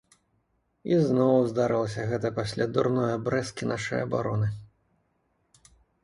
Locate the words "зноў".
1.09-1.33